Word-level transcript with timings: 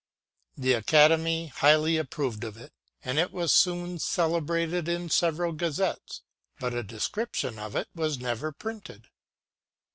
The 0.57 0.73
Academy 0.73 1.45
highly 1.49 1.97
approved 1.97 2.43
of 2.43 2.57
it, 2.57 2.73
and 3.05 3.19
it 3.19 3.31
was 3.31 3.53
soon 3.53 3.99
celebrated 3.99 4.87
in 4.89 5.11
several 5.11 5.51
gazettes, 5.51 6.23
but 6.59 6.73
a 6.73 6.81
descrip 6.83 7.35
tion 7.35 7.59
of 7.59 7.75
it 7.75 7.87
was 7.93 8.17
never 8.17 8.51
printed. 8.51 9.09